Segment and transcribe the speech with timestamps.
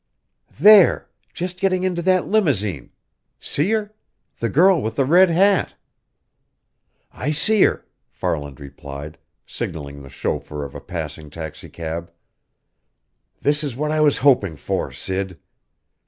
[0.59, 2.89] "There just getting into that limousine.
[3.39, 3.93] See her?
[4.39, 5.75] The girl with the red hat!"
[7.13, 12.11] "I see her," Farland replied, signaling the chauffeur of a passing taxicab.
[13.41, 15.37] "This is what I was hoping for, Sid.